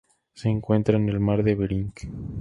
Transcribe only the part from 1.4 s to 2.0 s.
de Bering.